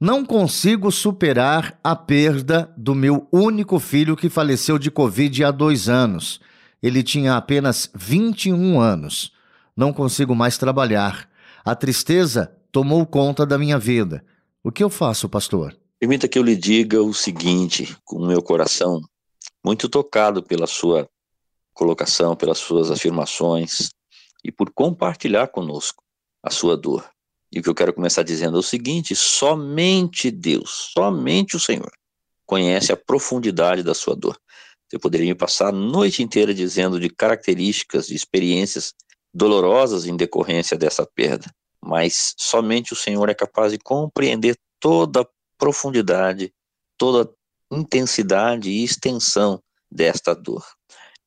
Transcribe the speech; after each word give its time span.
Não 0.00 0.24
consigo 0.24 0.90
superar 0.90 1.78
a 1.84 1.94
perda 1.94 2.72
do 2.74 2.94
meu 2.94 3.28
único 3.30 3.78
filho 3.78 4.16
que 4.16 4.30
faleceu 4.30 4.78
de 4.78 4.90
Covid 4.90 5.44
há 5.44 5.50
dois 5.50 5.90
anos. 5.90 6.40
Ele 6.82 7.02
tinha 7.02 7.36
apenas 7.36 7.90
21 7.94 8.80
anos. 8.80 9.30
Não 9.76 9.92
consigo 9.92 10.34
mais 10.34 10.56
trabalhar. 10.56 11.28
A 11.62 11.74
tristeza 11.74 12.50
tomou 12.72 13.04
conta 13.04 13.44
da 13.44 13.58
minha 13.58 13.78
vida. 13.78 14.24
O 14.64 14.72
que 14.72 14.82
eu 14.82 14.88
faço, 14.88 15.28
pastor? 15.28 15.76
Permita 15.98 16.26
que 16.26 16.38
eu 16.38 16.42
lhe 16.42 16.56
diga 16.56 17.02
o 17.02 17.12
seguinte, 17.12 17.94
com 18.02 18.16
o 18.16 18.26
meu 18.26 18.42
coração 18.42 19.02
muito 19.62 19.86
tocado 19.86 20.42
pela 20.42 20.66
sua 20.66 21.06
colocação, 21.74 22.34
pelas 22.34 22.56
suas 22.56 22.90
afirmações 22.90 23.90
e 24.42 24.50
por 24.50 24.70
compartilhar 24.70 25.48
conosco 25.48 26.02
a 26.42 26.50
sua 26.50 26.74
dor. 26.74 27.04
E 27.52 27.58
o 27.58 27.62
que 27.62 27.68
eu 27.68 27.74
quero 27.74 27.92
começar 27.92 28.22
dizendo 28.22 28.56
é 28.56 28.60
o 28.60 28.62
seguinte: 28.62 29.14
somente 29.16 30.30
Deus, 30.30 30.90
somente 30.94 31.56
o 31.56 31.60
Senhor 31.60 31.90
conhece 32.46 32.92
a 32.92 32.96
profundidade 32.96 33.82
da 33.82 33.94
sua 33.94 34.16
dor. 34.16 34.36
Você 34.88 34.98
poderia 34.98 35.28
me 35.28 35.36
passar 35.36 35.68
a 35.68 35.72
noite 35.72 36.22
inteira 36.22 36.52
dizendo 36.52 36.98
de 36.98 37.08
características, 37.08 38.08
de 38.08 38.14
experiências 38.16 38.92
dolorosas 39.32 40.04
em 40.04 40.16
decorrência 40.16 40.76
dessa 40.76 41.06
perda, 41.06 41.48
mas 41.80 42.34
somente 42.36 42.92
o 42.92 42.96
Senhor 42.96 43.28
é 43.28 43.34
capaz 43.34 43.70
de 43.70 43.78
compreender 43.78 44.56
toda 44.80 45.20
a 45.20 45.26
profundidade, 45.56 46.52
toda 46.98 47.30
a 47.70 47.76
intensidade 47.76 48.68
e 48.68 48.82
extensão 48.82 49.62
desta 49.88 50.34
dor. 50.34 50.64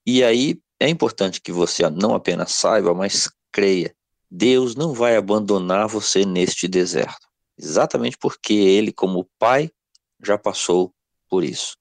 E 0.05 0.23
aí 0.23 0.59
é 0.77 0.89
importante 0.89 1.39
que 1.39 1.51
você 1.51 1.89
não 1.89 2.13
apenas 2.13 2.51
saiba, 2.51 2.93
mas 2.93 3.29
creia 3.49 3.95
Deus 4.35 4.75
não 4.75 4.95
vai 4.95 5.15
abandonar 5.15 5.87
você 5.87 6.25
neste 6.25 6.67
deserto. 6.67 7.27
Exatamente 7.55 8.17
porque 8.17 8.51
ele, 8.51 8.91
como 8.91 9.29
pai, 9.37 9.69
já 10.23 10.39
passou 10.39 10.91
por 11.29 11.43
isso. 11.43 11.77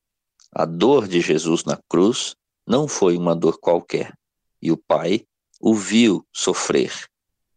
A 0.54 0.66
dor 0.66 1.08
de 1.08 1.22
Jesus 1.22 1.64
na 1.64 1.78
cruz 1.88 2.36
não 2.66 2.86
foi 2.86 3.16
uma 3.16 3.34
dor 3.34 3.58
qualquer. 3.58 4.12
E 4.60 4.70
o 4.70 4.76
pai 4.76 5.24
o 5.58 5.74
viu 5.74 6.26
sofrer, 6.30 6.92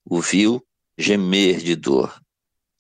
o 0.06 0.22
viu 0.22 0.66
gemer 0.98 1.58
de 1.58 1.76
dor 1.76 2.18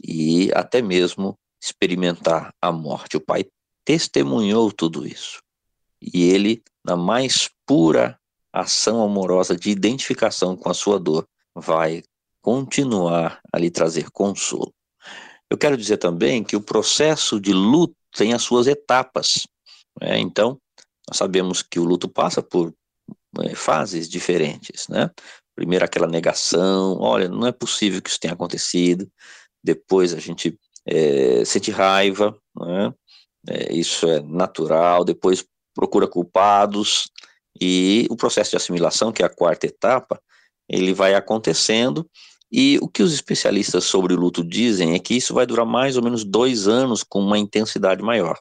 e 0.01 0.49
até 0.53 0.81
mesmo 0.81 1.37
experimentar 1.61 2.55
a 2.61 2.71
morte. 2.71 3.17
O 3.17 3.21
pai 3.21 3.43
testemunhou 3.83 4.71
tudo 4.71 5.05
isso. 5.05 5.41
E 6.01 6.23
ele, 6.23 6.63
na 6.81 6.95
mais 6.95 7.49
pura 7.65 8.17
ação 8.53 9.03
amorosa 9.03 9.53
de 9.53 9.69
identificação 9.69 10.55
com 10.55 10.69
a 10.69 10.73
sua 10.73 10.97
dor, 10.97 11.27
vai 11.55 12.03
continuar 12.45 13.39
a 13.51 13.57
lhe 13.57 13.71
trazer 13.71 14.11
consolo. 14.11 14.71
Eu 15.49 15.57
quero 15.57 15.75
dizer 15.75 15.97
também 15.97 16.43
que 16.43 16.55
o 16.55 16.61
processo 16.61 17.39
de 17.39 17.51
luto 17.51 17.95
tem 18.15 18.33
as 18.33 18.43
suas 18.43 18.67
etapas. 18.67 19.47
Né? 19.99 20.19
Então, 20.19 20.59
nós 21.09 21.17
sabemos 21.17 21.63
que 21.63 21.79
o 21.79 21.83
luto 21.83 22.07
passa 22.07 22.43
por 22.43 22.71
é, 23.41 23.55
fases 23.55 24.07
diferentes, 24.07 24.87
né? 24.87 25.09
Primeiro 25.55 25.85
aquela 25.85 26.05
negação, 26.05 26.99
olha, 26.99 27.27
não 27.27 27.47
é 27.47 27.51
possível 27.51 27.99
que 27.99 28.09
isso 28.09 28.19
tenha 28.19 28.35
acontecido. 28.35 29.09
Depois 29.63 30.13
a 30.13 30.19
gente 30.19 30.55
é, 30.85 31.43
sente 31.45 31.71
raiva, 31.71 32.37
né? 32.55 32.93
É, 33.49 33.73
isso 33.73 34.07
é 34.07 34.21
natural. 34.21 35.03
Depois 35.03 35.43
procura 35.73 36.07
culpados 36.07 37.09
e 37.59 38.05
o 38.11 38.15
processo 38.15 38.51
de 38.51 38.57
assimilação, 38.57 39.11
que 39.11 39.23
é 39.23 39.25
a 39.25 39.35
quarta 39.35 39.65
etapa, 39.65 40.21
ele 40.69 40.93
vai 40.93 41.15
acontecendo 41.15 42.07
e 42.51 42.77
o 42.81 42.87
que 42.87 43.03
os 43.03 43.13
especialistas 43.13 43.85
sobre 43.85 44.13
o 44.13 44.19
luto 44.19 44.43
dizem 44.43 44.93
é 44.93 44.99
que 44.99 45.15
isso 45.15 45.33
vai 45.33 45.45
durar 45.45 45.65
mais 45.65 45.97
ou 45.97 46.03
menos 46.03 46.23
dois 46.23 46.67
anos 46.67 47.03
com 47.03 47.19
uma 47.19 47.37
intensidade 47.37 48.01
maior. 48.01 48.37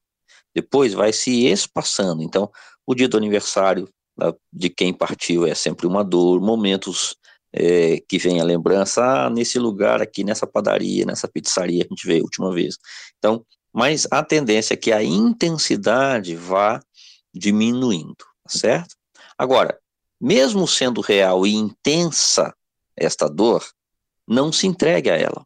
Depois 0.55 0.93
vai 0.93 1.13
se 1.13 1.47
espaçando. 1.47 2.23
Então, 2.23 2.51
o 2.87 2.95
dia 2.95 3.09
do 3.09 3.17
aniversário 3.17 3.89
de 4.53 4.71
quem 4.71 4.93
partiu 4.93 5.47
é 5.47 5.55
sempre 5.55 5.87
uma 5.87 6.05
dor, 6.05 6.41
momentos 6.41 7.17
é, 7.53 8.01
que 8.09 8.19
vem 8.19 8.41
a 8.41 8.45
lembrança, 8.45 9.05
ah, 9.05 9.31
nesse 9.31 9.59
lugar 9.59 10.01
aqui, 10.01 10.25
nessa 10.25 10.47
padaria, 10.47 11.05
nessa 11.05 11.29
pizzaria 11.29 11.85
a 11.85 11.89
gente 11.89 12.07
veio 12.07 12.21
a 12.21 12.25
última 12.25 12.53
vez. 12.53 12.77
Então, 13.19 13.45
mas 13.73 14.07
a 14.11 14.23
tendência 14.23 14.75
é 14.75 14.77
que 14.77 14.93
a 14.93 15.03
intensidade 15.03 16.37
vá 16.37 16.81
diminuindo, 17.33 18.17
tá 18.17 18.59
certo? 18.59 18.95
Agora, 19.37 19.79
mesmo 20.21 20.67
sendo 20.67 21.01
real 21.01 21.47
e 21.47 21.55
intensa 21.55 22.55
esta 22.97 23.29
dor, 23.29 23.65
não 24.27 24.53
se 24.53 24.67
entregue 24.67 25.11
a 25.11 25.17
ela. 25.17 25.45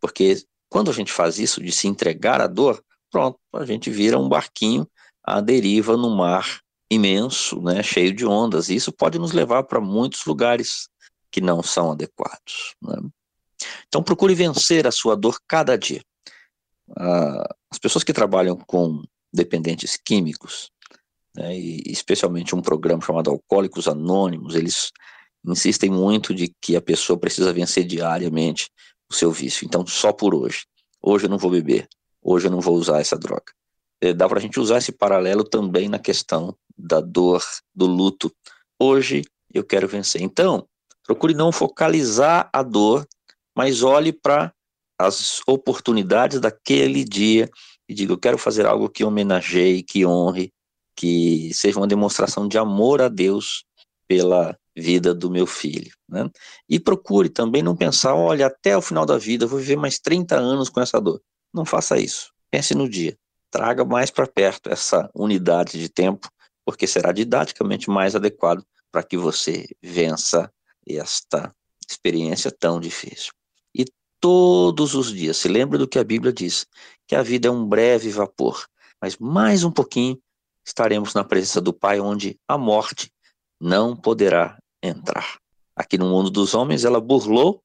Porque 0.00 0.42
quando 0.68 0.90
a 0.90 0.94
gente 0.94 1.12
faz 1.12 1.38
isso 1.38 1.62
de 1.62 1.72
se 1.72 1.86
entregar 1.86 2.40
à 2.40 2.46
dor, 2.46 2.82
pronto, 3.10 3.38
a 3.54 3.64
gente 3.64 3.90
vira 3.90 4.18
um 4.18 4.28
barquinho 4.28 4.86
à 5.22 5.40
deriva 5.40 5.96
no 5.96 6.10
mar 6.10 6.60
imenso, 6.90 7.60
né, 7.62 7.82
cheio 7.82 8.12
de 8.12 8.26
ondas. 8.26 8.68
E 8.68 8.74
isso 8.74 8.92
pode 8.92 9.18
nos 9.18 9.32
levar 9.32 9.64
para 9.64 9.80
muitos 9.80 10.24
lugares 10.24 10.88
que 11.30 11.40
não 11.40 11.62
são 11.62 11.92
adequados. 11.92 12.74
Né? 12.82 12.96
Então 13.86 14.02
procure 14.02 14.34
vencer 14.34 14.86
a 14.86 14.92
sua 14.92 15.16
dor 15.16 15.38
cada 15.46 15.76
dia. 15.76 16.02
Ah, 16.96 17.54
as 17.70 17.78
pessoas 17.78 18.04
que 18.04 18.12
trabalham 18.12 18.56
com 18.56 19.02
dependentes 19.32 19.96
químicos, 19.96 20.70
né, 21.34 21.56
e 21.56 21.82
especialmente 21.86 22.54
um 22.54 22.62
programa 22.62 23.02
chamado 23.02 23.30
Alcoólicos 23.30 23.88
Anônimos, 23.88 24.54
eles 24.54 24.92
insistem 25.52 25.90
muito 25.90 26.34
de 26.34 26.52
que 26.60 26.76
a 26.76 26.80
pessoa 26.80 27.18
precisa 27.18 27.52
vencer 27.52 27.84
diariamente 27.84 28.70
o 29.10 29.14
seu 29.14 29.30
vício. 29.30 29.64
Então, 29.64 29.86
só 29.86 30.12
por 30.12 30.34
hoje. 30.34 30.64
Hoje 31.02 31.26
eu 31.26 31.30
não 31.30 31.38
vou 31.38 31.50
beber. 31.50 31.88
Hoje 32.22 32.46
eu 32.46 32.50
não 32.50 32.60
vou 32.60 32.76
usar 32.76 33.00
essa 33.00 33.16
droga. 33.18 33.52
É, 34.00 34.12
dá 34.12 34.28
para 34.28 34.38
a 34.38 34.42
gente 34.42 34.58
usar 34.58 34.78
esse 34.78 34.92
paralelo 34.92 35.44
também 35.44 35.88
na 35.88 35.98
questão 35.98 36.56
da 36.76 37.00
dor, 37.00 37.42
do 37.74 37.86
luto. 37.86 38.32
Hoje 38.78 39.22
eu 39.52 39.62
quero 39.62 39.86
vencer. 39.86 40.22
Então, 40.22 40.66
procure 41.04 41.34
não 41.34 41.52
focalizar 41.52 42.48
a 42.52 42.62
dor, 42.62 43.06
mas 43.54 43.82
olhe 43.82 44.12
para 44.12 44.52
as 44.98 45.40
oportunidades 45.46 46.40
daquele 46.40 47.04
dia 47.04 47.48
e 47.88 47.94
diga: 47.94 48.12
eu 48.12 48.18
quero 48.18 48.38
fazer 48.38 48.66
algo 48.66 48.88
que 48.88 49.04
homenageie, 49.04 49.82
que 49.82 50.04
honre, 50.06 50.52
que 50.96 51.52
seja 51.52 51.78
uma 51.78 51.86
demonstração 51.86 52.48
de 52.48 52.58
amor 52.58 53.02
a 53.02 53.08
Deus 53.08 53.64
pela 54.08 54.56
vida 54.76 55.14
do 55.14 55.30
meu 55.30 55.46
filho. 55.46 55.92
Né? 56.08 56.28
E 56.68 56.80
procure 56.80 57.28
também 57.28 57.62
não 57.62 57.76
pensar, 57.76 58.14
olha, 58.14 58.46
até 58.46 58.76
o 58.76 58.82
final 58.82 59.06
da 59.06 59.16
vida 59.16 59.46
vou 59.46 59.58
viver 59.58 59.76
mais 59.76 59.98
30 59.98 60.36
anos 60.36 60.68
com 60.68 60.80
essa 60.80 61.00
dor. 61.00 61.20
Não 61.52 61.64
faça 61.64 61.98
isso. 61.98 62.32
Pense 62.50 62.74
no 62.74 62.88
dia. 62.88 63.16
Traga 63.50 63.84
mais 63.84 64.10
para 64.10 64.26
perto 64.26 64.68
essa 64.68 65.08
unidade 65.14 65.78
de 65.78 65.88
tempo, 65.88 66.28
porque 66.64 66.86
será 66.86 67.12
didaticamente 67.12 67.88
mais 67.88 68.16
adequado 68.16 68.64
para 68.90 69.02
que 69.02 69.16
você 69.16 69.66
vença 69.82 70.52
esta 70.86 71.54
experiência 71.88 72.50
tão 72.50 72.80
difícil. 72.80 73.32
E 73.74 73.84
todos 74.20 74.94
os 74.94 75.12
dias, 75.12 75.36
se 75.36 75.48
lembre 75.48 75.78
do 75.78 75.86
que 75.86 75.98
a 75.98 76.04
Bíblia 76.04 76.32
diz, 76.32 76.66
que 77.06 77.14
a 77.14 77.22
vida 77.22 77.48
é 77.48 77.50
um 77.50 77.66
breve 77.66 78.10
vapor, 78.10 78.66
mas 79.00 79.16
mais 79.18 79.64
um 79.64 79.70
pouquinho 79.70 80.18
estaremos 80.64 81.12
na 81.12 81.22
presença 81.22 81.60
do 81.60 81.72
Pai, 81.72 82.00
onde 82.00 82.38
a 82.48 82.56
morte 82.56 83.12
não 83.60 83.96
poderá 83.96 84.58
entrar. 84.88 85.38
Aqui 85.76 85.98
no 85.98 86.08
mundo 86.08 86.30
dos 86.30 86.54
homens, 86.54 86.84
ela 86.84 87.00
burlou 87.00 87.62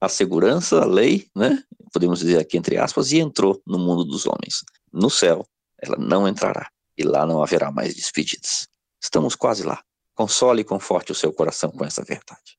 a 0.00 0.08
segurança, 0.08 0.82
a 0.82 0.84
lei, 0.84 1.28
né? 1.34 1.62
Podemos 1.92 2.20
dizer 2.20 2.38
aqui 2.38 2.56
entre 2.56 2.78
aspas, 2.78 3.12
e 3.12 3.18
entrou 3.18 3.60
no 3.66 3.78
mundo 3.78 4.04
dos 4.04 4.26
homens. 4.26 4.64
No 4.92 5.10
céu, 5.10 5.44
ela 5.78 5.96
não 5.98 6.28
entrará 6.28 6.70
e 6.96 7.02
lá 7.02 7.26
não 7.26 7.42
haverá 7.42 7.70
mais 7.70 7.94
despedidas. 7.94 8.68
Estamos 9.02 9.34
quase 9.34 9.62
lá. 9.62 9.82
Console 10.14 10.60
e 10.60 10.64
conforte 10.64 11.12
o 11.12 11.14
seu 11.14 11.32
coração 11.32 11.70
com 11.70 11.84
essa 11.84 12.04
verdade. 12.04 12.58